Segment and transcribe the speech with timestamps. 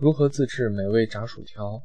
[0.00, 1.82] 如何自制美味炸薯条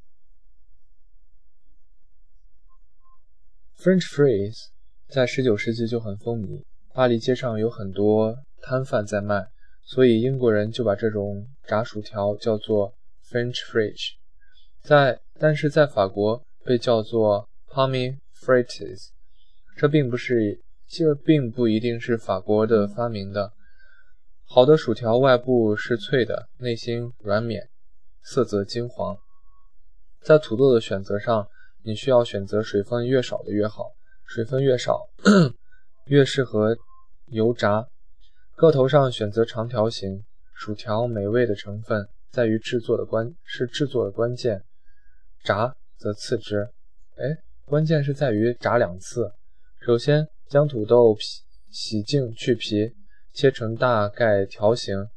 [3.76, 4.68] ？French fries
[5.08, 6.64] 在19世纪就很风靡，
[6.94, 9.48] 巴黎街上有很多摊贩在卖，
[9.82, 12.94] 所以英国人就把这种炸薯条叫做
[13.28, 14.12] French fries。
[14.84, 19.10] 在但是在法国被叫做 pomme frites。
[19.76, 23.54] 这并不是，这并不一定是法国的发明的。
[24.46, 27.68] 好的薯条外部是脆的，内心软绵。
[28.24, 29.18] 色泽金黄，
[30.22, 31.48] 在土豆的选择上，
[31.84, 33.92] 你需要选择水分越少的越好，
[34.26, 35.08] 水分越少
[36.08, 36.76] 越适合
[37.28, 37.86] 油炸。
[38.56, 40.24] 个头上选择长条形。
[40.56, 44.64] 薯条美味的成分在于制作的关是制作的关键，
[45.44, 46.70] 炸则次之。
[47.18, 49.34] 哎，关键是在于炸两次。
[49.82, 51.26] 首先将土豆皮
[51.70, 52.96] 洗净去皮，
[53.34, 55.10] 切成大概条形，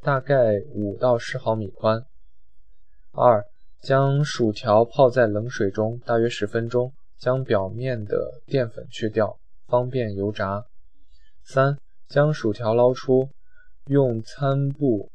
[0.00, 2.04] 大概五到十毫米宽。
[3.12, 3.44] 二、
[3.80, 10.64] 将薯条泡在冷水中大约十分钟，将表面的淀粉去掉，方便油炸。
[11.42, 11.76] 三、
[12.08, 13.28] 将薯条捞出，
[13.86, 15.10] 用餐布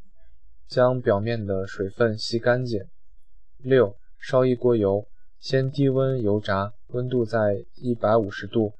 [0.67, 2.81] 将表面的水分吸干净。
[3.59, 5.07] 六、烧一锅油，
[5.39, 8.73] 先低温油炸，温度在一百五十度，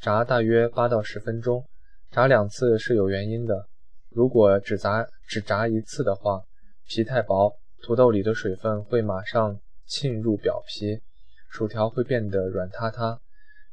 [0.00, 1.62] 炸大约八到十分钟。
[2.10, 3.66] 炸两次是有原因的，
[4.08, 6.42] 如果只炸只炸一次的话，
[6.86, 7.54] 皮太薄。
[7.82, 11.00] 土豆里的水分会马上浸入表皮，
[11.48, 13.20] 薯条会变得软塌塌。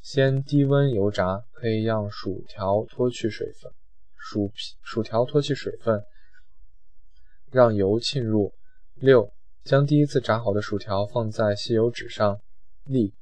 [0.01, 3.71] 先低温油炸，可以让薯条脱去水分，
[4.17, 6.03] 薯皮薯条脱去水分，
[7.51, 8.51] 让油浸入。
[8.95, 9.31] 六，
[9.63, 12.41] 将第一次炸好的薯条放在吸油纸上
[12.87, 13.13] 沥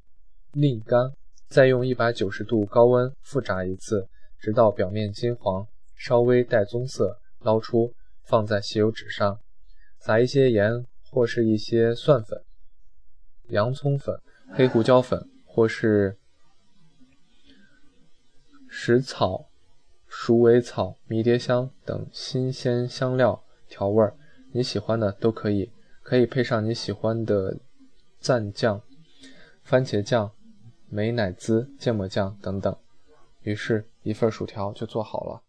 [0.54, 1.12] 沥干，
[1.48, 7.92] 再用一百九十度高温复炸一次，直到表面金黄，稍微带棕色，捞出，
[8.24, 9.38] 放在吸油纸上。
[9.98, 12.42] 撒一些盐，或是一些蒜粉、
[13.48, 14.20] 洋葱粉、
[14.52, 16.16] 黑胡椒粉，或是
[18.68, 19.48] 食草、
[20.06, 24.14] 鼠尾草、迷迭香等新鲜香料调味儿。
[24.52, 25.70] 你喜欢的都可以，
[26.02, 27.58] 可以配上你喜欢的
[28.22, 28.80] 蘸酱、
[29.62, 30.30] 番茄酱、
[30.88, 32.74] 美乃滋、芥末酱等等。
[33.42, 35.42] 于是，一份薯条就做好了。